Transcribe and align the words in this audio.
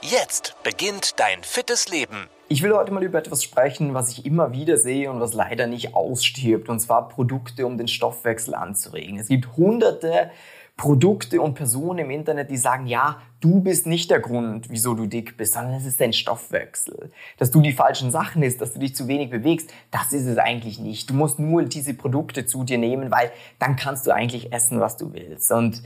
Jetzt 0.00 0.54
beginnt 0.62 1.18
dein 1.18 1.42
fittes 1.42 1.88
Leben. 1.88 2.28
Ich 2.48 2.62
will 2.62 2.72
heute 2.72 2.92
mal 2.92 3.02
über 3.02 3.18
etwas 3.18 3.42
sprechen, 3.42 3.94
was 3.94 4.10
ich 4.10 4.24
immer 4.24 4.52
wieder 4.52 4.76
sehe 4.76 5.10
und 5.10 5.20
was 5.20 5.34
leider 5.34 5.66
nicht 5.66 5.94
ausstirbt, 5.94 6.68
und 6.68 6.78
zwar 6.78 7.08
Produkte, 7.08 7.66
um 7.66 7.76
den 7.76 7.88
Stoffwechsel 7.88 8.54
anzuregen. 8.54 9.18
Es 9.18 9.26
gibt 9.26 9.56
hunderte 9.56 10.30
Produkte 10.76 11.40
und 11.40 11.54
Personen 11.54 11.98
im 11.98 12.10
Internet, 12.10 12.48
die 12.48 12.56
sagen, 12.56 12.86
ja, 12.86 13.20
du 13.40 13.60
bist 13.60 13.88
nicht 13.88 14.08
der 14.12 14.20
Grund, 14.20 14.70
wieso 14.70 14.94
du 14.94 15.06
dick 15.06 15.36
bist, 15.36 15.54
sondern 15.54 15.74
es 15.74 15.84
ist 15.84 16.00
dein 16.00 16.12
Stoffwechsel. 16.12 17.10
Dass 17.36 17.50
du 17.50 17.60
die 17.60 17.72
falschen 17.72 18.12
Sachen 18.12 18.44
isst, 18.44 18.60
dass 18.60 18.74
du 18.74 18.78
dich 18.78 18.94
zu 18.94 19.08
wenig 19.08 19.30
bewegst, 19.30 19.68
das 19.90 20.12
ist 20.12 20.26
es 20.26 20.38
eigentlich 20.38 20.78
nicht. 20.78 21.10
Du 21.10 21.14
musst 21.14 21.40
nur 21.40 21.64
diese 21.64 21.92
Produkte 21.94 22.46
zu 22.46 22.62
dir 22.62 22.78
nehmen, 22.78 23.10
weil 23.10 23.32
dann 23.58 23.74
kannst 23.74 24.06
du 24.06 24.12
eigentlich 24.12 24.52
essen, 24.52 24.78
was 24.78 24.96
du 24.96 25.12
willst. 25.12 25.50
Und 25.50 25.82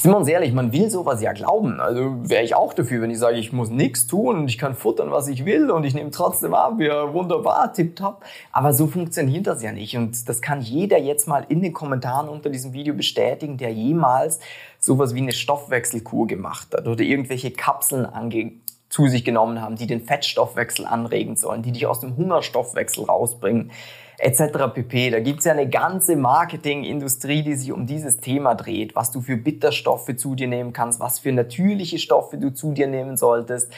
sind 0.00 0.12
wir 0.12 0.16
uns 0.16 0.28
ehrlich, 0.28 0.52
man 0.52 0.72
will 0.72 0.90
sowas 0.90 1.20
ja 1.22 1.32
glauben. 1.32 1.80
Also 1.80 2.16
wäre 2.28 2.44
ich 2.44 2.54
auch 2.54 2.72
dafür, 2.72 3.02
wenn 3.02 3.10
ich 3.10 3.18
sage, 3.18 3.38
ich 3.38 3.52
muss 3.52 3.70
nichts 3.70 4.06
tun 4.06 4.38
und 4.38 4.48
ich 4.48 4.58
kann 4.58 4.74
futtern, 4.74 5.10
was 5.10 5.28
ich 5.28 5.44
will 5.44 5.70
und 5.70 5.84
ich 5.84 5.94
nehme 5.94 6.10
trotzdem 6.10 6.54
ab. 6.54 6.80
Ja, 6.80 7.12
wunderbar, 7.12 7.72
tipptopp. 7.72 8.22
Aber 8.52 8.72
so 8.72 8.86
funktioniert 8.86 9.46
das 9.46 9.62
ja 9.62 9.72
nicht. 9.72 9.96
Und 9.96 10.28
das 10.28 10.40
kann 10.40 10.60
jeder 10.60 10.98
jetzt 10.98 11.26
mal 11.26 11.44
in 11.48 11.62
den 11.62 11.72
Kommentaren 11.72 12.28
unter 12.28 12.50
diesem 12.50 12.72
Video 12.72 12.94
bestätigen, 12.94 13.56
der 13.56 13.72
jemals 13.72 14.40
sowas 14.78 15.14
wie 15.14 15.20
eine 15.20 15.32
Stoffwechselkur 15.32 16.26
gemacht 16.26 16.68
hat 16.72 16.86
oder 16.86 17.02
irgendwelche 17.02 17.50
Kapseln 17.50 18.06
ange 18.06 18.52
zu 18.88 19.06
sich 19.06 19.24
genommen 19.24 19.60
haben, 19.60 19.76
die 19.76 19.86
den 19.86 20.04
Fettstoffwechsel 20.04 20.86
anregen 20.86 21.36
sollen, 21.36 21.62
die 21.62 21.72
dich 21.72 21.86
aus 21.86 22.00
dem 22.00 22.16
Hungerstoffwechsel 22.16 23.04
rausbringen 23.04 23.70
etc. 24.18 24.74
pp. 24.74 25.10
Da 25.10 25.20
gibt's 25.20 25.44
ja 25.44 25.52
eine 25.52 25.68
ganze 25.68 26.16
Marketingindustrie, 26.16 27.42
die 27.42 27.54
sich 27.54 27.72
um 27.72 27.86
dieses 27.86 28.18
Thema 28.18 28.54
dreht, 28.54 28.96
was 28.96 29.10
du 29.10 29.20
für 29.20 29.36
Bitterstoffe 29.36 30.14
zu 30.16 30.34
dir 30.34 30.48
nehmen 30.48 30.72
kannst, 30.72 31.00
was 31.00 31.20
für 31.20 31.32
natürliche 31.32 31.98
Stoffe 31.98 32.36
du 32.36 32.52
zu 32.52 32.72
dir 32.72 32.88
nehmen 32.88 33.16
solltest. 33.16 33.72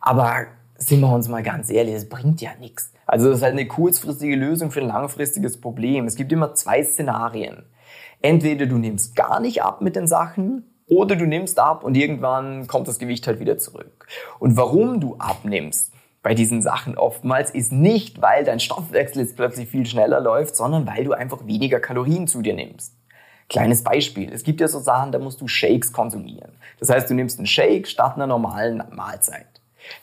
Aber 0.00 0.46
sind 0.76 1.00
wir 1.00 1.12
uns 1.12 1.28
mal 1.28 1.42
ganz 1.42 1.70
ehrlich, 1.70 1.94
es 1.94 2.08
bringt 2.08 2.40
ja 2.40 2.50
nichts. 2.58 2.92
Also 3.06 3.28
das 3.28 3.38
ist 3.38 3.42
halt 3.42 3.52
eine 3.52 3.68
kurzfristige 3.68 4.36
Lösung 4.36 4.70
für 4.70 4.80
ein 4.80 4.88
langfristiges 4.88 5.60
Problem. 5.60 6.06
Es 6.06 6.16
gibt 6.16 6.32
immer 6.32 6.54
zwei 6.54 6.82
Szenarien. 6.82 7.64
Entweder 8.22 8.66
du 8.66 8.78
nimmst 8.78 9.14
gar 9.14 9.40
nicht 9.40 9.62
ab 9.62 9.80
mit 9.80 9.96
den 9.96 10.06
Sachen 10.06 10.64
oder 10.88 11.16
du 11.16 11.26
nimmst 11.26 11.58
ab 11.58 11.84
und 11.84 11.96
irgendwann 11.96 12.66
kommt 12.66 12.88
das 12.88 12.98
Gewicht 12.98 13.26
halt 13.26 13.40
wieder 13.40 13.58
zurück. 13.58 14.01
Und 14.38 14.56
warum 14.56 15.00
du 15.00 15.16
abnimmst, 15.18 15.92
bei 16.22 16.34
diesen 16.34 16.62
Sachen 16.62 16.96
oftmals 16.96 17.50
ist 17.50 17.72
nicht, 17.72 18.22
weil 18.22 18.44
dein 18.44 18.60
Stoffwechsel 18.60 19.22
jetzt 19.22 19.36
plötzlich 19.36 19.68
viel 19.68 19.86
schneller 19.86 20.20
läuft, 20.20 20.54
sondern 20.54 20.86
weil 20.86 21.04
du 21.04 21.12
einfach 21.12 21.46
weniger 21.46 21.80
Kalorien 21.80 22.28
zu 22.28 22.42
dir 22.42 22.54
nimmst. 22.54 22.94
Kleines 23.48 23.82
Beispiel. 23.82 24.32
Es 24.32 24.44
gibt 24.44 24.60
ja 24.60 24.68
so 24.68 24.78
Sachen, 24.78 25.12
da 25.12 25.18
musst 25.18 25.40
du 25.40 25.48
Shakes 25.48 25.92
konsumieren. 25.92 26.52
Das 26.78 26.90
heißt, 26.90 27.10
du 27.10 27.14
nimmst 27.14 27.38
einen 27.38 27.46
Shake 27.46 27.88
statt 27.88 28.14
einer 28.14 28.26
normalen 28.26 28.82
Mahlzeit. 28.92 29.46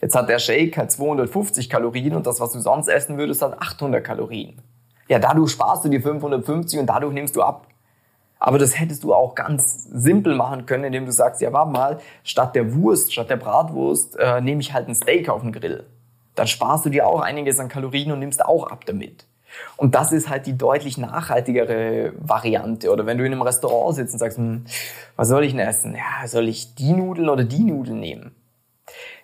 Jetzt 0.01 0.13
hat 0.13 0.27
der 0.27 0.39
Shake 0.39 0.77
halt 0.77 0.91
250 0.91 1.69
Kalorien 1.69 2.15
und 2.15 2.27
das, 2.27 2.41
was 2.41 2.51
du 2.51 2.59
sonst 2.59 2.89
essen 2.89 3.17
würdest, 3.17 3.41
hat 3.41 3.59
800 3.61 4.03
Kalorien. 4.03 4.61
Ja, 5.07 5.19
dadurch 5.19 5.51
sparst 5.51 5.85
du 5.85 5.89
dir 5.89 6.01
550 6.01 6.79
und 6.79 6.85
dadurch 6.85 7.13
nimmst 7.13 7.35
du 7.35 7.41
ab. 7.41 7.65
Aber 8.39 8.57
das 8.57 8.79
hättest 8.79 9.03
du 9.03 9.13
auch 9.13 9.35
ganz 9.35 9.83
simpel 9.91 10.33
machen 10.33 10.65
können, 10.65 10.85
indem 10.85 11.05
du 11.05 11.11
sagst, 11.11 11.41
ja, 11.41 11.51
warte 11.51 11.71
mal, 11.71 11.99
statt 12.23 12.55
der 12.55 12.73
Wurst, 12.73 13.11
statt 13.13 13.29
der 13.29 13.35
Bratwurst, 13.35 14.17
äh, 14.17 14.39
nehme 14.41 14.61
ich 14.61 14.73
halt 14.73 14.87
ein 14.87 14.95
Steak 14.95 15.29
auf 15.29 15.41
den 15.41 15.51
Grill 15.51 15.85
dann 16.39 16.47
sparst 16.47 16.85
du 16.85 16.89
dir 16.89 17.05
auch 17.05 17.19
einiges 17.19 17.59
an 17.59 17.67
Kalorien 17.67 18.13
und 18.13 18.19
nimmst 18.19 18.43
auch 18.43 18.67
ab 18.67 18.85
damit. 18.85 19.25
Und 19.75 19.93
das 19.93 20.11
ist 20.13 20.29
halt 20.29 20.45
die 20.45 20.57
deutlich 20.57 20.97
nachhaltigere 20.97 22.13
Variante. 22.17 22.91
Oder 22.91 23.05
wenn 23.05 23.17
du 23.17 23.25
in 23.25 23.33
einem 23.33 23.41
Restaurant 23.41 23.95
sitzt 23.95 24.13
und 24.13 24.19
sagst, 24.19 24.37
hm, 24.37 24.65
was 25.17 25.27
soll 25.27 25.43
ich 25.43 25.51
denn 25.51 25.59
essen? 25.59 25.95
Ja, 25.95 26.25
soll 26.27 26.47
ich 26.47 26.75
die 26.75 26.93
Nudeln 26.93 27.29
oder 27.29 27.43
die 27.43 27.63
Nudeln 27.63 27.99
nehmen? 27.99 28.35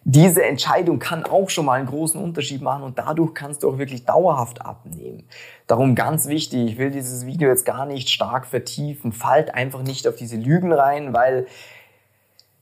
Diese 0.03 0.44
Entscheidung 0.44 1.00
kann 1.00 1.26
auch 1.26 1.50
schon 1.50 1.66
mal 1.66 1.80
einen 1.80 1.88
großen 1.88 2.22
Unterschied 2.22 2.62
machen 2.62 2.84
und 2.84 3.00
dadurch 3.00 3.34
kannst 3.34 3.64
du 3.64 3.70
auch 3.70 3.78
wirklich 3.78 4.06
dauerhaft 4.06 4.62
abnehmen. 4.62 5.24
Darum 5.68 5.96
ganz 5.96 6.28
wichtig, 6.28 6.72
ich 6.72 6.78
will 6.78 6.92
dieses 6.92 7.26
Video 7.26 7.50
jetzt 7.50 7.66
gar 7.66 7.86
nicht 7.86 8.09
stark 8.09 8.46
vertiefen, 8.46 9.12
fallt 9.12 9.53
einfach 9.53 9.81
nicht 9.81 10.08
auf 10.08 10.16
diese 10.16 10.38
Lügen 10.38 10.72
rein, 10.72 11.14
weil 11.14 11.48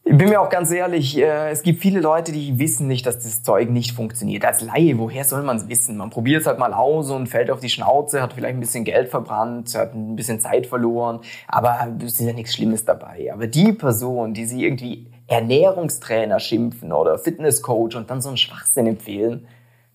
ich 0.05 0.17
bin 0.17 0.27
mir 0.27 0.41
auch 0.41 0.49
ganz 0.49 0.69
ehrlich, 0.69 1.17
äh, 1.17 1.49
es 1.49 1.63
gibt 1.63 1.81
viele 1.81 2.01
Leute, 2.01 2.33
die 2.33 2.59
wissen 2.59 2.87
nicht, 2.87 3.05
dass 3.05 3.19
das 3.19 3.41
Zeug 3.41 3.69
nicht 3.69 3.93
funktioniert. 3.93 4.43
Als 4.43 4.61
Laie, 4.61 4.97
woher 4.97 5.23
soll 5.23 5.43
man 5.43 5.55
es 5.55 5.69
wissen? 5.69 5.95
Man 5.95 6.09
probiert 6.09 6.41
es 6.41 6.47
halt 6.47 6.59
mal 6.59 6.73
aus 6.73 7.09
und 7.09 7.27
fällt 7.27 7.49
auf 7.49 7.61
die 7.61 7.69
Schnauze, 7.69 8.21
hat 8.21 8.33
vielleicht 8.33 8.55
ein 8.55 8.59
bisschen 8.59 8.83
Geld 8.83 9.07
verbrannt, 9.07 9.73
hat 9.75 9.93
ein 9.93 10.17
bisschen 10.17 10.41
Zeit 10.41 10.67
verloren, 10.67 11.21
aber 11.47 11.87
es 11.99 12.19
ist 12.19 12.27
ja 12.27 12.33
nichts 12.33 12.53
Schlimmes 12.53 12.83
dabei. 12.83 13.31
Aber 13.33 13.47
die 13.47 13.71
Person, 13.71 14.33
die 14.33 14.45
sie 14.45 14.65
irgendwie 14.65 15.07
Ernährungstrainer 15.27 16.41
schimpfen 16.41 16.91
oder 16.91 17.17
Fitnesscoach 17.17 17.95
und 17.95 18.09
dann 18.09 18.21
so 18.21 18.27
einen 18.27 18.37
Schwachsinn 18.37 18.87
empfehlen, 18.87 19.47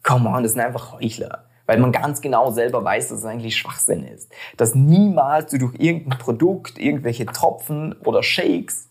come 0.02 0.30
on, 0.30 0.42
das 0.42 0.52
sind 0.52 0.62
einfach 0.62 0.92
Heuchler 0.92 1.44
weil 1.66 1.80
man 1.80 1.92
ganz 1.92 2.22
genau 2.22 2.50
selber 2.50 2.82
weiß, 2.82 3.10
dass 3.10 3.19
es 3.19 3.25
eigentlich 3.26 3.54
Schwachsinn 3.54 4.02
ist. 4.02 4.32
Dass 4.56 4.75
niemals 4.75 5.50
du 5.50 5.58
durch 5.58 5.75
irgendein 5.78 6.19
Produkt, 6.19 6.78
irgendwelche 6.78 7.26
Tropfen 7.26 7.94
oder 8.06 8.22
Shakes 8.22 8.88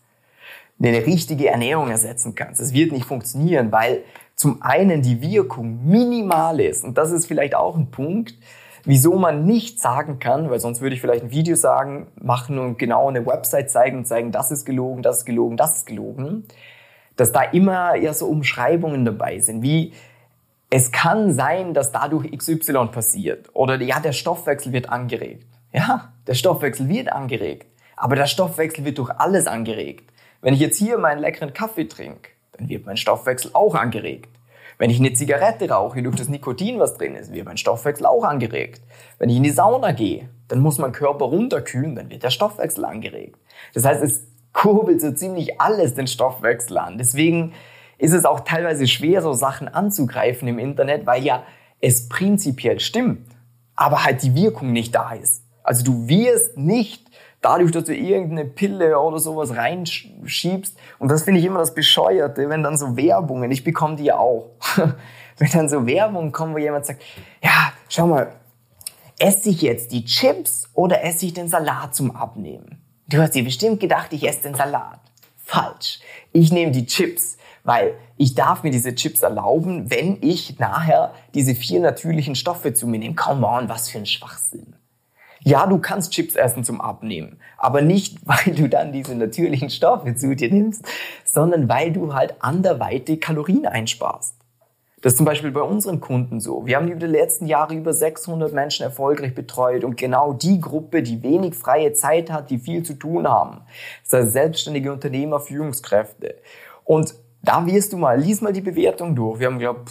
eine 0.79 1.05
richtige 1.05 1.49
Ernährung 1.49 1.89
ersetzen 1.89 2.35
kannst. 2.35 2.61
Es 2.61 2.73
wird 2.73 2.91
nicht 2.91 3.05
funktionieren, 3.05 3.71
weil 3.71 4.03
zum 4.35 4.61
einen 4.61 5.01
die 5.01 5.21
Wirkung 5.21 5.85
minimal 5.85 6.59
ist. 6.59 6.83
Und 6.83 6.97
das 6.97 7.11
ist 7.11 7.25
vielleicht 7.25 7.55
auch 7.55 7.75
ein 7.75 7.89
Punkt, 7.89 8.35
wieso 8.85 9.16
man 9.16 9.45
nicht 9.45 9.81
sagen 9.81 10.19
kann, 10.19 10.49
weil 10.49 10.59
sonst 10.59 10.79
würde 10.79 10.95
ich 10.95 11.01
vielleicht 11.01 11.23
ein 11.23 11.31
Video 11.31 11.55
sagen, 11.55 12.07
machen 12.21 12.59
und 12.59 12.77
genau 12.77 13.09
eine 13.09 13.25
Website 13.25 13.69
zeigen 13.69 13.97
und 13.97 14.05
zeigen, 14.05 14.31
das 14.31 14.51
ist 14.51 14.66
gelogen, 14.66 15.01
das 15.01 15.19
ist 15.19 15.25
gelogen, 15.25 15.57
das 15.57 15.77
ist 15.77 15.85
gelogen, 15.87 16.45
dass 17.16 17.31
da 17.31 17.41
immer 17.41 17.95
ja 17.95 18.13
so 18.13 18.27
Umschreibungen 18.27 19.03
dabei 19.03 19.39
sind, 19.39 19.61
wie 19.63 19.93
es 20.69 20.91
kann 20.91 21.33
sein, 21.33 21.73
dass 21.73 21.91
dadurch 21.91 22.31
XY 22.31 22.87
passiert 22.91 23.49
oder 23.53 23.81
ja, 23.81 23.99
der 23.99 24.13
Stoffwechsel 24.13 24.71
wird 24.71 24.89
angeregt. 24.89 25.47
Ja, 25.73 26.13
der 26.27 26.33
Stoffwechsel 26.33 26.87
wird 26.87 27.11
angeregt, 27.11 27.67
aber 27.95 28.16
der 28.16 28.27
Stoffwechsel 28.27 28.85
wird 28.85 28.99
durch 28.99 29.09
alles 29.09 29.47
angeregt. 29.47 30.11
Wenn 30.41 30.53
ich 30.53 30.59
jetzt 30.59 30.77
hier 30.77 30.97
meinen 30.97 31.19
leckeren 31.19 31.53
Kaffee 31.53 31.85
trinke, 31.85 32.29
dann 32.53 32.69
wird 32.69 32.85
mein 32.85 32.97
Stoffwechsel 32.97 33.51
auch 33.53 33.75
angeregt. 33.75 34.29
Wenn 34.77 34.91
ich 34.91 34.99
eine 34.99 35.13
Zigarette 35.13 35.69
rauche, 35.69 36.03
durch 36.03 36.15
das 36.15 36.29
Nikotin, 36.29 36.79
was 36.79 36.97
drin 36.97 37.15
ist, 37.15 37.33
wird 37.33 37.45
mein 37.45 37.57
Stoffwechsel 37.57 38.05
auch 38.05 38.23
angeregt. 38.23 38.81
Wenn 39.17 39.29
ich 39.29 39.37
in 39.37 39.43
die 39.43 39.49
Sauna 39.49 39.91
gehe, 39.91 40.29
dann 40.47 40.59
muss 40.59 40.77
mein 40.77 40.91
Körper 40.91 41.25
runterkühlen, 41.25 41.95
dann 41.95 42.09
wird 42.11 42.23
der 42.23 42.29
Stoffwechsel 42.29 42.85
angeregt. 42.85 43.39
Das 43.73 43.85
heißt, 43.85 44.03
es 44.03 44.27
kurbelt 44.53 45.01
so 45.01 45.11
ziemlich 45.11 45.59
alles 45.59 45.95
den 45.95 46.07
Stoffwechsel 46.07 46.77
an. 46.77 46.99
Deswegen 46.99 47.53
ist 47.97 48.13
es 48.13 48.25
auch 48.25 48.41
teilweise 48.41 48.87
schwer, 48.87 49.23
so 49.23 49.33
Sachen 49.33 49.67
anzugreifen 49.67 50.47
im 50.47 50.59
Internet, 50.59 51.07
weil 51.07 51.23
ja 51.23 51.43
es 51.79 52.07
prinzipiell 52.07 52.79
stimmt, 52.79 53.27
aber 53.75 54.03
halt 54.03 54.21
die 54.21 54.35
Wirkung 54.35 54.71
nicht 54.71 54.93
da 54.93 55.11
ist. 55.11 55.43
Also 55.63 55.83
du 55.83 56.07
wirst 56.07 56.57
nicht 56.57 57.03
dadurch, 57.41 57.71
dass 57.71 57.85
du 57.85 57.95
irgendeine 57.95 58.45
Pille 58.45 58.99
oder 58.99 59.19
sowas 59.19 59.55
reinschiebst. 59.55 60.77
Und 60.99 61.11
das 61.11 61.23
finde 61.23 61.39
ich 61.39 61.45
immer 61.45 61.59
das 61.59 61.73
Bescheuerte, 61.73 62.49
wenn 62.49 62.63
dann 62.63 62.77
so 62.77 62.97
Werbungen, 62.97 63.51
ich 63.51 63.63
bekomme 63.63 63.95
die 63.95 64.05
ja 64.05 64.17
auch, 64.17 64.51
wenn 65.37 65.51
dann 65.51 65.69
so 65.69 65.85
Werbungen 65.85 66.31
kommen, 66.31 66.53
wo 66.53 66.57
jemand 66.57 66.85
sagt, 66.85 67.03
ja, 67.43 67.72
schau 67.89 68.07
mal, 68.07 68.34
esse 69.19 69.49
ich 69.49 69.61
jetzt 69.61 69.91
die 69.91 70.05
Chips 70.05 70.69
oder 70.73 71.03
esse 71.03 71.25
ich 71.25 71.34
den 71.34 71.47
Salat 71.47 71.95
zum 71.95 72.16
Abnehmen? 72.16 72.81
Du 73.07 73.19
hast 73.19 73.35
dir 73.35 73.43
bestimmt 73.43 73.79
gedacht, 73.79 74.11
ich 74.11 74.28
esse 74.28 74.43
den 74.43 74.55
Salat. 74.55 74.99
Falsch. 75.37 76.01
Ich 76.33 76.51
nehme 76.51 76.72
die 76.72 76.85
Chips, 76.85 77.37
weil 77.63 77.95
ich 78.17 78.35
darf 78.35 78.63
mir 78.63 78.72
diese 78.72 78.95
Chips 78.95 79.22
erlauben, 79.22 79.90
wenn 79.90 80.17
ich 80.22 80.59
nachher 80.59 81.13
diese 81.33 81.55
vier 81.55 81.79
natürlichen 81.79 82.35
Stoffe 82.35 82.73
zu 82.73 82.85
mir 82.85 82.99
nehme. 82.99 83.16
Come 83.16 83.47
on, 83.47 83.69
was 83.69 83.90
für 83.90 83.99
ein 83.99 84.05
Schwachsinn. 84.05 84.75
Ja, 85.41 85.66
du 85.67 85.78
kannst 85.78 86.13
Chips 86.13 86.35
essen 86.35 86.63
zum 86.63 86.81
Abnehmen, 86.81 87.39
aber 87.57 87.81
nicht, 87.81 88.19
weil 88.25 88.53
du 88.53 88.67
dann 88.69 88.91
diese 88.91 89.16
natürlichen 89.16 89.69
Stoffe 89.69 90.16
zu 90.16 90.35
dir 90.35 90.51
nimmst, 90.51 90.85
sondern 91.25 91.69
weil 91.69 91.91
du 91.91 92.13
halt 92.13 92.35
anderweitig 92.39 93.22
Kalorien 93.22 93.66
einsparst. 93.66 94.35
Das 95.01 95.13
ist 95.13 95.17
zum 95.17 95.28
Beispiel 95.28 95.51
bei 95.51 95.61
unseren 95.61 96.01
Kunden 96.01 96.39
so. 96.39 96.66
Wir 96.66 96.75
haben 96.75 96.87
über 96.87 96.99
die 96.99 97.05
letzten 97.05 97.45
Jahre 97.45 97.75
über 97.75 97.93
600 97.93 98.51
Menschen 98.51 98.84
erfolgreich 98.84 99.35
betreut 99.35 99.84
und 99.84 99.95
genau 99.95 100.34
die 100.34 100.59
Gruppe, 100.59 101.03
die 101.03 101.22
wenig 101.22 101.53
freie 101.53 101.93
Zeit 101.93 102.31
hat, 102.31 102.49
die 102.49 102.57
viel 102.57 102.81
zu 102.81 102.95
tun 102.95 103.28
haben. 103.28 103.61
Das 104.03 104.22
heißt 104.22 104.33
selbstständige 104.33 104.91
Unternehmer, 104.91 105.40
Führungskräfte. 105.40 106.35
Und 106.83 107.13
da 107.43 107.66
wirst 107.67 107.93
du 107.93 107.97
mal, 107.97 108.19
lies 108.19 108.41
mal 108.41 108.53
die 108.53 108.61
Bewertung 108.61 109.16
durch. 109.16 109.40
Wir 109.40 109.47
haben, 109.47 109.59
glaube 109.59 109.85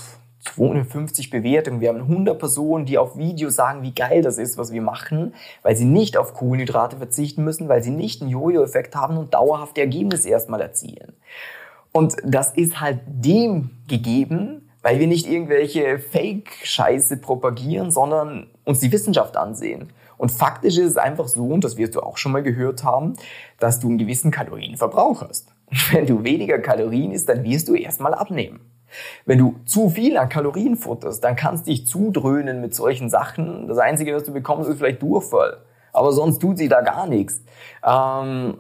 250 0.54 1.30
Bewertungen. 1.30 1.80
Wir 1.80 1.88
haben 1.90 2.00
100 2.00 2.38
Personen, 2.38 2.86
die 2.86 2.98
auf 2.98 3.16
Video 3.16 3.50
sagen, 3.50 3.82
wie 3.82 3.94
geil 3.94 4.22
das 4.22 4.38
ist, 4.38 4.58
was 4.58 4.72
wir 4.72 4.82
machen, 4.82 5.34
weil 5.62 5.76
sie 5.76 5.84
nicht 5.84 6.16
auf 6.16 6.34
Kohlenhydrate 6.34 6.96
verzichten 6.96 7.44
müssen, 7.44 7.68
weil 7.68 7.82
sie 7.82 7.90
nicht 7.90 8.22
einen 8.22 8.30
Jojo-Effekt 8.30 8.94
haben 8.94 9.16
und 9.16 9.34
dauerhafte 9.34 9.80
Ergebnisse 9.80 10.28
erstmal 10.28 10.60
erzielen. 10.60 11.12
Und 11.92 12.16
das 12.24 12.52
ist 12.52 12.80
halt 12.80 13.00
dem 13.06 13.70
gegeben, 13.88 14.68
weil 14.82 15.00
wir 15.00 15.06
nicht 15.06 15.26
irgendwelche 15.26 15.98
Fake-Scheiße 15.98 17.16
propagieren, 17.16 17.90
sondern 17.90 18.46
uns 18.64 18.80
die 18.80 18.92
Wissenschaft 18.92 19.36
ansehen. 19.36 19.90
Und 20.18 20.30
faktisch 20.30 20.78
ist 20.78 20.90
es 20.90 20.96
einfach 20.96 21.28
so, 21.28 21.46
und 21.46 21.64
das 21.64 21.76
wirst 21.76 21.94
du 21.94 22.00
auch 22.00 22.16
schon 22.16 22.32
mal 22.32 22.42
gehört 22.42 22.84
haben, 22.84 23.16
dass 23.58 23.80
du 23.80 23.88
einen 23.88 23.98
gewissen 23.98 24.30
Kalorienverbrauch 24.30 25.22
hast. 25.28 25.48
Wenn 25.92 26.06
du 26.06 26.22
weniger 26.24 26.58
Kalorien 26.58 27.12
isst, 27.12 27.28
dann 27.28 27.44
wirst 27.44 27.68
du 27.68 27.74
erstmal 27.74 28.14
abnehmen. 28.14 28.60
Wenn 29.24 29.38
du 29.38 29.56
zu 29.64 29.90
viel 29.90 30.16
an 30.16 30.28
Kalorien 30.28 30.76
futterst, 30.76 31.22
dann 31.22 31.36
kannst 31.36 31.66
du 31.66 31.70
dich 31.70 31.86
zudröhnen 31.86 32.60
mit 32.60 32.74
solchen 32.74 33.08
Sachen. 33.08 33.68
Das 33.68 33.78
Einzige, 33.78 34.14
was 34.14 34.24
du 34.24 34.32
bekommst, 34.32 34.68
ist 34.68 34.78
vielleicht 34.78 35.02
Durchfall. 35.02 35.58
Aber 35.92 36.12
sonst 36.12 36.40
tut 36.40 36.58
sich 36.58 36.68
da 36.68 36.82
gar 36.82 37.06
nichts. 37.06 37.42
Ähm, 37.84 38.58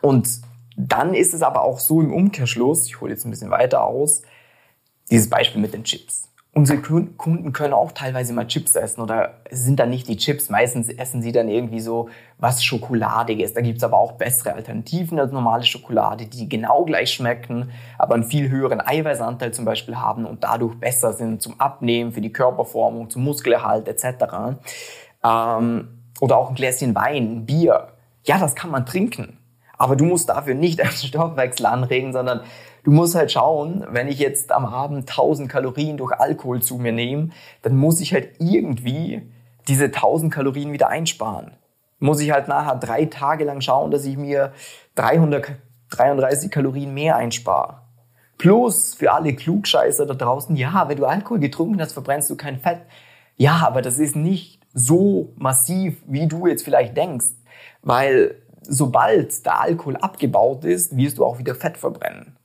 und 0.00 0.28
dann 0.76 1.14
ist 1.14 1.34
es 1.34 1.42
aber 1.42 1.62
auch 1.62 1.78
so 1.78 2.00
im 2.00 2.12
Umkehrschluss, 2.12 2.86
ich 2.86 3.00
hole 3.00 3.12
jetzt 3.12 3.24
ein 3.24 3.30
bisschen 3.30 3.50
weiter 3.50 3.84
aus, 3.84 4.22
dieses 5.10 5.28
Beispiel 5.28 5.60
mit 5.60 5.74
den 5.74 5.84
Chips. 5.84 6.31
Unsere 6.54 6.80
Kunden 6.82 7.54
können 7.54 7.72
auch 7.72 7.92
teilweise 7.92 8.34
mal 8.34 8.46
Chips 8.46 8.76
essen 8.76 9.00
oder 9.00 9.40
sind 9.50 9.80
dann 9.80 9.88
nicht 9.88 10.06
die 10.06 10.18
Chips, 10.18 10.50
meistens 10.50 10.90
essen 10.90 11.22
sie 11.22 11.32
dann 11.32 11.48
irgendwie 11.48 11.80
so 11.80 12.10
was 12.36 12.62
Schokoladiges. 12.62 13.54
Da 13.54 13.62
gibt's 13.62 13.82
aber 13.82 13.96
auch 13.96 14.12
bessere 14.12 14.52
Alternativen 14.52 15.18
als 15.18 15.32
normale 15.32 15.64
Schokolade, 15.64 16.26
die 16.26 16.50
genau 16.50 16.84
gleich 16.84 17.10
schmecken, 17.14 17.70
aber 17.96 18.16
einen 18.16 18.24
viel 18.24 18.50
höheren 18.50 18.82
Eiweißanteil 18.82 19.54
zum 19.54 19.64
Beispiel 19.64 19.96
haben 19.96 20.26
und 20.26 20.44
dadurch 20.44 20.78
besser 20.78 21.14
sind 21.14 21.40
zum 21.40 21.58
Abnehmen, 21.58 22.12
für 22.12 22.20
die 22.20 22.34
Körperformung, 22.34 23.08
zum 23.08 23.24
Muskelerhalt 23.24 23.88
etc. 23.88 24.58
Ähm, 25.24 25.88
oder 26.20 26.36
auch 26.36 26.50
ein 26.50 26.54
Gläschen 26.54 26.94
Wein, 26.94 27.36
ein 27.36 27.46
Bier. 27.46 27.94
Ja, 28.24 28.38
das 28.38 28.54
kann 28.54 28.70
man 28.70 28.84
trinken. 28.84 29.38
Aber 29.78 29.96
du 29.96 30.04
musst 30.04 30.28
dafür 30.28 30.54
nicht 30.54 30.80
einen 30.82 30.90
Stoffwechsel 30.90 31.64
anregen, 31.64 32.12
sondern 32.12 32.42
du 32.84 32.90
musst 32.90 33.14
halt 33.14 33.32
schauen, 33.32 33.84
wenn 33.88 34.08
ich 34.08 34.18
jetzt 34.18 34.52
am 34.52 34.64
Abend 34.66 35.08
1000 35.08 35.48
Kalorien 35.48 35.96
durch 35.96 36.12
Alkohol 36.12 36.62
zu 36.62 36.78
mir 36.78 36.92
nehme, 36.92 37.30
dann 37.62 37.76
muss 37.76 38.00
ich 38.00 38.12
halt 38.12 38.30
irgendwie 38.38 39.22
diese 39.68 39.86
1000 39.86 40.32
Kalorien 40.32 40.72
wieder 40.72 40.88
einsparen. 40.88 41.52
Muss 41.98 42.20
ich 42.20 42.32
halt 42.32 42.48
nachher 42.48 42.76
drei 42.76 43.06
Tage 43.06 43.44
lang 43.44 43.60
schauen, 43.60 43.90
dass 43.90 44.04
ich 44.04 44.16
mir 44.16 44.52
333 44.96 46.50
Kalorien 46.50 46.94
mehr 46.94 47.16
einspare. 47.16 47.82
Plus 48.38 48.94
für 48.94 49.12
alle 49.12 49.34
Klugscheißer 49.34 50.04
da 50.04 50.14
draußen, 50.14 50.56
ja, 50.56 50.88
wenn 50.88 50.96
du 50.96 51.06
Alkohol 51.06 51.38
getrunken 51.38 51.80
hast, 51.80 51.92
verbrennst 51.92 52.28
du 52.28 52.36
kein 52.36 52.58
Fett. 52.58 52.80
Ja, 53.36 53.64
aber 53.64 53.82
das 53.82 54.00
ist 54.00 54.16
nicht 54.16 54.60
so 54.74 55.32
massiv, 55.36 56.02
wie 56.06 56.26
du 56.26 56.48
jetzt 56.48 56.64
vielleicht 56.64 56.96
denkst. 56.96 57.26
Weil 57.82 58.42
sobald 58.62 59.46
der 59.46 59.60
Alkohol 59.60 59.96
abgebaut 59.96 60.64
ist, 60.64 60.96
wirst 60.96 61.18
du 61.18 61.24
auch 61.24 61.38
wieder 61.38 61.54
Fett 61.54 61.76
verbrennen. 61.76 62.36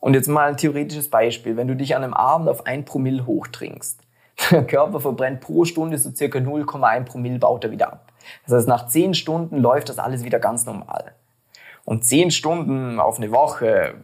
Und 0.00 0.14
jetzt 0.14 0.28
mal 0.28 0.48
ein 0.48 0.56
theoretisches 0.56 1.10
Beispiel. 1.10 1.56
Wenn 1.56 1.68
du 1.68 1.76
dich 1.76 1.94
an 1.94 2.02
einem 2.02 2.14
Abend 2.14 2.48
auf 2.48 2.66
ein 2.66 2.84
Promille 2.84 3.26
hochtrinkst, 3.26 4.00
der 4.50 4.66
Körper 4.66 5.00
verbrennt 5.00 5.40
pro 5.40 5.64
Stunde 5.64 5.98
so 5.98 6.10
circa 6.10 6.38
0,1 6.38 7.04
Promille, 7.04 7.38
baut 7.38 7.64
er 7.64 7.70
wieder 7.70 7.92
ab. 7.92 8.12
Das 8.46 8.54
heißt, 8.54 8.68
nach 8.68 8.86
10 8.86 9.14
Stunden 9.14 9.58
läuft 9.58 9.88
das 9.88 9.98
alles 9.98 10.24
wieder 10.24 10.38
ganz 10.38 10.64
normal. 10.66 11.12
Und 11.84 12.04
10 12.04 12.30
Stunden 12.30 12.98
auf 13.00 13.18
eine 13.18 13.30
Woche 13.30 13.94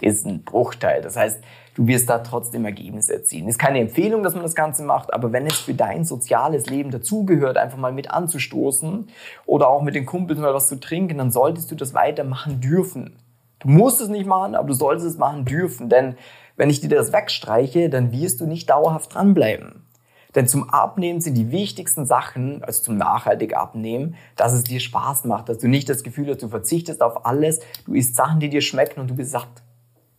ist 0.00 0.26
ein 0.26 0.44
Bruchteil. 0.44 1.02
Das 1.02 1.16
heißt, 1.16 1.42
du 1.74 1.86
wirst 1.86 2.08
da 2.08 2.18
trotzdem 2.18 2.64
Ergebnisse 2.64 3.14
erzielen. 3.14 3.48
Ist 3.48 3.58
keine 3.58 3.80
Empfehlung, 3.80 4.22
dass 4.22 4.34
man 4.34 4.42
das 4.42 4.54
Ganze 4.54 4.82
macht, 4.82 5.12
aber 5.12 5.32
wenn 5.32 5.46
es 5.46 5.58
für 5.58 5.74
dein 5.74 6.04
soziales 6.04 6.66
Leben 6.66 6.90
dazugehört, 6.90 7.56
einfach 7.56 7.78
mal 7.78 7.92
mit 7.92 8.10
anzustoßen 8.10 9.08
oder 9.46 9.68
auch 9.68 9.82
mit 9.82 9.94
den 9.94 10.06
Kumpels 10.06 10.38
mal 10.38 10.54
was 10.54 10.68
zu 10.68 10.80
trinken, 10.80 11.18
dann 11.18 11.30
solltest 11.30 11.70
du 11.70 11.74
das 11.74 11.94
weitermachen 11.94 12.60
dürfen. 12.60 13.16
Du 13.62 13.68
musst 13.68 14.00
es 14.00 14.08
nicht 14.08 14.26
machen, 14.26 14.54
aber 14.54 14.68
du 14.68 14.74
solltest 14.74 15.06
es 15.06 15.18
machen 15.18 15.44
dürfen, 15.44 15.88
denn 15.88 16.16
wenn 16.56 16.70
ich 16.70 16.80
dir 16.80 16.88
das 16.88 17.12
wegstreiche, 17.12 17.88
dann 17.88 18.12
wirst 18.12 18.40
du 18.40 18.46
nicht 18.46 18.68
dauerhaft 18.68 19.14
dranbleiben. 19.14 19.86
Denn 20.34 20.46
zum 20.46 20.70
Abnehmen 20.70 21.20
sind 21.20 21.34
die 21.34 21.50
wichtigsten 21.50 22.06
Sachen, 22.06 22.64
also 22.64 22.82
zum 22.82 22.96
nachhaltig 22.96 23.54
Abnehmen, 23.56 24.16
dass 24.36 24.52
es 24.52 24.64
dir 24.64 24.80
Spaß 24.80 25.24
macht, 25.24 25.48
dass 25.48 25.58
du 25.58 25.68
nicht 25.68 25.88
das 25.88 26.02
Gefühl 26.02 26.28
hast, 26.30 26.42
du 26.42 26.48
verzichtest 26.48 27.02
auf 27.02 27.26
alles, 27.26 27.60
du 27.84 27.94
isst 27.94 28.16
Sachen, 28.16 28.40
die 28.40 28.48
dir 28.48 28.62
schmecken 28.62 29.00
und 29.00 29.10
du 29.10 29.14
bist 29.14 29.32
satt. 29.32 29.62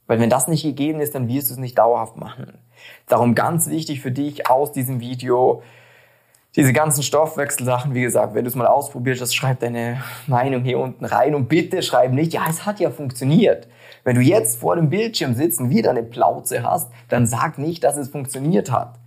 Weil 0.05 0.19
wenn 0.19 0.29
das 0.29 0.47
nicht 0.47 0.63
gegeben 0.63 0.99
ist, 0.99 1.15
dann 1.15 1.27
wirst 1.27 1.49
du 1.49 1.53
es 1.53 1.59
nicht 1.59 1.77
dauerhaft 1.77 2.17
machen. 2.17 2.59
Darum 3.07 3.35
ganz 3.35 3.69
wichtig 3.69 4.01
für 4.01 4.11
dich 4.11 4.49
aus 4.49 4.71
diesem 4.71 4.99
Video, 4.99 5.63
diese 6.55 6.71
ganzen 6.71 7.01
Stoffwechselsachen, 7.01 7.95
wie 7.95 8.01
gesagt, 8.01 8.35
wenn 8.35 8.43
du 8.43 8.49
es 8.49 8.55
mal 8.55 8.67
ausprobierst, 8.67 9.21
das 9.21 9.33
schreib 9.33 9.59
deine 9.59 10.03
Meinung 10.27 10.63
hier 10.63 10.79
unten 10.79 11.05
rein 11.05 11.33
und 11.33 11.49
bitte 11.49 11.81
schreib 11.81 12.11
nicht, 12.11 12.33
ja, 12.33 12.43
es 12.47 12.65
hat 12.65 12.79
ja 12.79 12.91
funktioniert. 12.91 13.67
Wenn 14.03 14.15
du 14.15 14.21
jetzt 14.21 14.59
vor 14.59 14.75
dem 14.75 14.89
Bildschirm 14.89 15.33
sitzt 15.33 15.59
und 15.59 15.69
wieder 15.69 15.89
eine 15.89 16.03
Plauze 16.03 16.63
hast, 16.63 16.91
dann 17.09 17.25
sag 17.25 17.57
nicht, 17.57 17.83
dass 17.83 17.97
es 17.97 18.09
funktioniert 18.09 18.71
hat. 18.71 18.99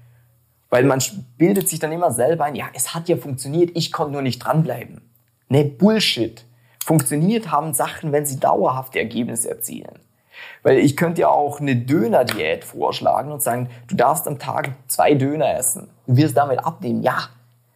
Weil 0.70 0.84
man 0.84 1.00
bildet 1.38 1.68
sich 1.68 1.78
dann 1.78 1.92
immer 1.92 2.10
selber 2.10 2.44
ein, 2.44 2.56
ja, 2.56 2.66
es 2.74 2.94
hat 2.94 3.08
ja 3.08 3.16
funktioniert, 3.16 3.70
ich 3.74 3.92
konnte 3.92 4.14
nur 4.14 4.22
nicht 4.22 4.40
dranbleiben. 4.40 5.02
Ne, 5.48 5.64
Bullshit. 5.64 6.44
Funktioniert 6.84 7.50
haben 7.50 7.74
Sachen, 7.74 8.12
wenn 8.12 8.26
sie 8.26 8.40
dauerhafte 8.40 8.98
Ergebnisse 8.98 9.50
erzielen. 9.50 10.00
Weil 10.62 10.78
ich 10.78 10.96
könnte 10.96 11.22
ja 11.22 11.28
auch 11.28 11.60
eine 11.60 11.76
Döner-Diät 11.76 12.64
vorschlagen 12.64 13.30
und 13.30 13.42
sagen, 13.42 13.70
du 13.88 13.96
darfst 13.96 14.26
am 14.26 14.38
Tag 14.38 14.72
zwei 14.88 15.14
Döner 15.14 15.56
essen. 15.56 15.88
Du 16.06 16.16
wirst 16.16 16.36
damit 16.36 16.58
abnehmen, 16.64 17.02
ja. 17.02 17.28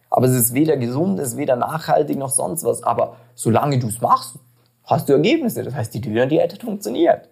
Aber 0.09 0.25
es 0.25 0.33
ist 0.33 0.53
weder 0.53 0.77
gesund, 0.77 1.19
es 1.19 1.29
ist 1.29 1.37
weder 1.37 1.55
nachhaltig 1.55 2.17
noch 2.17 2.29
sonst 2.29 2.63
was. 2.63 2.83
Aber 2.83 3.15
solange 3.33 3.79
du 3.79 3.87
es 3.87 4.01
machst, 4.01 4.35
hast 4.83 5.07
du 5.07 5.13
Ergebnisse. 5.13 5.63
Das 5.63 5.73
heißt, 5.73 5.93
die 5.93 6.01
Döner-Diät 6.01 6.53
hat 6.53 6.61
funktioniert. 6.61 7.29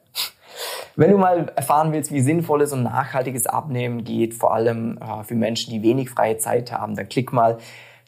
Wenn 0.95 1.11
du 1.11 1.17
mal 1.17 1.51
erfahren 1.55 1.91
willst, 1.93 2.11
wie 2.11 2.21
sinnvolles 2.21 2.73
und 2.73 2.83
nachhaltiges 2.83 3.47
Abnehmen 3.47 4.03
geht, 4.03 4.33
vor 4.33 4.53
allem 4.53 4.97
äh, 4.97 5.23
für 5.23 5.35
Menschen, 5.35 5.71
die 5.71 5.81
wenig 5.81 6.09
freie 6.09 6.37
Zeit 6.37 6.71
haben, 6.71 6.95
dann 6.95 7.07
klick 7.07 7.31
mal 7.31 7.57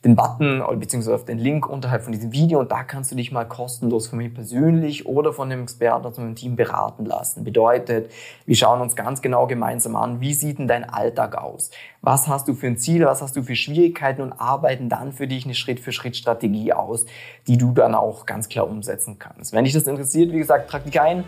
den 0.04 0.16
Button 0.16 0.64
bzw. 0.80 1.14
auf 1.14 1.26
den 1.26 1.38
Link 1.38 1.70
unterhalb 1.70 2.04
von 2.04 2.12
diesem 2.12 2.32
Video 2.32 2.60
und 2.60 2.72
da 2.72 2.84
kannst 2.84 3.12
du 3.12 3.16
dich 3.16 3.32
mal 3.32 3.46
kostenlos 3.46 4.08
von 4.08 4.18
mir 4.18 4.30
persönlich 4.30 5.06
oder 5.06 5.32
von 5.32 5.50
dem 5.50 5.62
Experten 5.62 6.06
aus 6.06 6.18
meinem 6.18 6.36
Team 6.36 6.56
beraten 6.56 7.06
lassen. 7.06 7.44
Bedeutet, 7.44 8.12
wir 8.46 8.56
schauen 8.56 8.82
uns 8.82 8.96
ganz 8.96 9.22
genau 9.22 9.46
gemeinsam 9.46 9.96
an, 9.96 10.20
wie 10.20 10.34
sieht 10.34 10.58
denn 10.58 10.68
dein 10.68 10.90
Alltag 10.90 11.38
aus? 11.38 11.70
Was 12.02 12.28
hast 12.28 12.48
du 12.48 12.56
für 12.56 12.68
ein 12.68 12.78
Ziel? 12.78 13.06
Was 13.06 13.22
hast 13.22 13.36
du 13.36 13.44
für 13.44 13.56
Schwierigkeiten? 13.56 14.24
Und 14.24 14.34
arbeiten 14.34 14.90
dann 14.90 15.12
für 15.12 15.28
dich 15.28 15.46
eine 15.46 15.54
Schritt-für-Schritt-Strategie 15.54 16.74
aus, 16.74 17.06
die 17.48 17.58
du 17.58 17.72
dann 17.72 17.94
auch 17.94 18.26
ganz 18.26 18.50
klar 18.50 18.68
umsetzen 18.68 19.20
kannst. 19.20 19.54
Wenn 19.54 19.66
dich 19.66 19.74
das 19.74 19.84
interessiert, 19.84 20.32
wie 20.32 20.40
gesagt, 20.40 20.70
trag 20.70 20.84
dich 20.84 21.00
ein. 21.00 21.24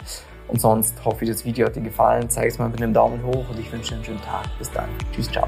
Und 0.47 0.59
sonst 0.59 1.05
hoffe 1.05 1.23
ich, 1.23 1.31
das 1.31 1.45
Video 1.45 1.67
hat 1.67 1.75
dir 1.75 1.81
gefallen. 1.81 2.29
Zeig 2.29 2.47
es 2.47 2.57
mal 2.57 2.69
mit 2.69 2.81
einem 2.81 2.93
Daumen 2.93 3.23
hoch 3.23 3.49
und 3.49 3.59
ich 3.59 3.71
wünsche 3.71 3.91
dir 3.91 3.95
einen 3.95 4.05
schönen 4.05 4.21
Tag. 4.21 4.45
Bis 4.57 4.71
dann. 4.71 4.89
Tschüss, 5.13 5.31
ciao. 5.31 5.47